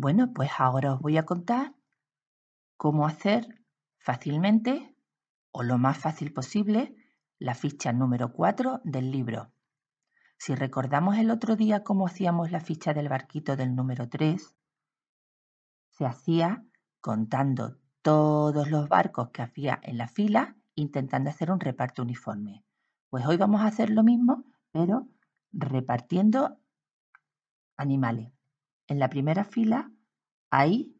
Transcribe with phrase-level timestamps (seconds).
[0.00, 1.74] Bueno, pues ahora os voy a contar
[2.76, 3.64] cómo hacer
[3.98, 4.94] fácilmente
[5.50, 6.94] o lo más fácil posible
[7.40, 9.50] la ficha número 4 del libro.
[10.36, 14.54] Si recordamos el otro día cómo hacíamos la ficha del barquito del número 3,
[15.90, 16.64] se hacía
[17.00, 22.64] contando todos los barcos que había en la fila, intentando hacer un reparto uniforme.
[23.10, 25.08] Pues hoy vamos a hacer lo mismo, pero
[25.50, 26.56] repartiendo
[27.76, 28.37] animales.
[28.88, 29.90] En la primera fila
[30.50, 30.98] hay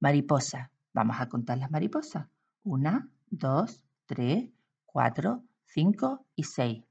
[0.00, 0.70] mariposas.
[0.94, 2.28] Vamos a contar las mariposas.
[2.62, 4.50] Una, dos, tres,
[4.84, 6.84] cuatro, cinco y seis.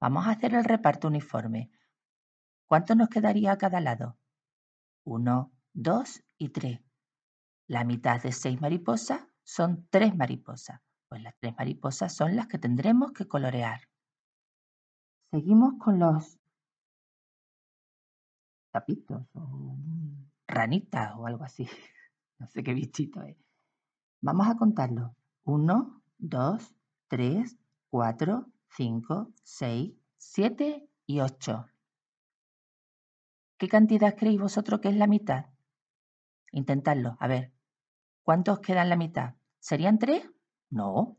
[0.00, 1.70] Vamos a hacer el reparto uniforme.
[2.66, 4.18] ¿Cuánto nos quedaría a cada lado?
[5.04, 6.80] Uno, dos y tres.
[7.68, 10.80] La mitad de seis mariposas son tres mariposas.
[11.08, 13.88] Pues las tres mariposas son las que tendremos que colorear.
[15.30, 16.40] Seguimos con los
[18.76, 19.74] tapitos o
[20.46, 21.66] ranitas o algo así.
[22.38, 23.38] No sé qué bichito es.
[24.20, 25.16] Vamos a contarlo.
[25.44, 26.76] Uno, dos,
[27.08, 27.56] tres,
[27.88, 31.64] cuatro, cinco, seis, siete y ocho.
[33.56, 35.46] ¿Qué cantidad creéis vosotros que es la mitad?
[36.52, 37.16] Intentadlo.
[37.20, 37.54] A ver.
[38.22, 39.36] ¿Cuántos quedan la mitad?
[39.58, 40.30] ¿Serían tres?
[40.68, 41.16] No.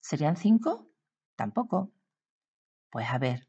[0.00, 0.90] ¿Serían cinco?
[1.34, 1.92] Tampoco.
[2.90, 3.48] Pues a ver.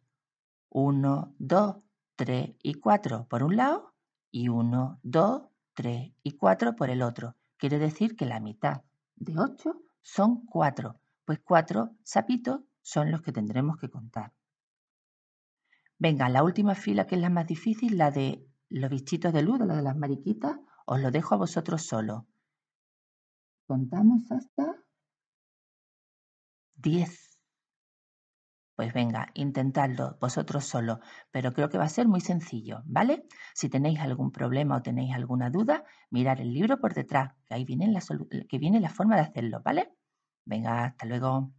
[0.69, 1.83] Uno, dos,
[2.17, 3.93] tres y cuatro por un lado
[4.29, 7.35] y uno, dos, tres y cuatro por el otro.
[7.55, 8.81] Quiere decir que la mitad
[9.15, 10.99] de ocho son cuatro.
[11.23, 14.33] Pues cuatro sapitos son los que tendremos que contar.
[15.99, 19.59] Venga, la última fila que es la más difícil, la de los bichitos de luz,
[19.59, 22.27] la de las mariquitas, os lo dejo a vosotros solo.
[23.65, 24.75] Contamos hasta
[26.75, 27.26] 10.
[28.77, 33.25] Pues venga, intentadlo vosotros solo, pero creo que va a ser muy sencillo, ¿vale?
[33.53, 37.65] Si tenéis algún problema o tenéis alguna duda, mirar el libro por detrás, que ahí
[37.65, 39.91] que viene la forma de hacerlo, ¿vale?
[40.45, 41.51] Venga, hasta luego.